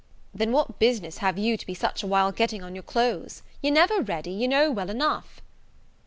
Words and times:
"Then 0.33 0.51
what 0.51 0.79
business 0.79 1.19
have 1.19 1.37
you 1.37 1.55
to 1.55 1.65
be 1.67 1.75
such 1.75 2.01
a 2.01 2.07
while 2.07 2.31
getting 2.31 2.63
on 2.63 2.73
your 2.73 2.81
clothes? 2.81 3.43
You're 3.61 3.71
never 3.75 4.01
ready, 4.01 4.31
you 4.31 4.47
know 4.47 4.71
well 4.71 4.89
enough." 4.89 5.43